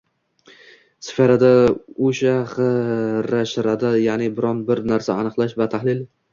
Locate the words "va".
5.65-5.73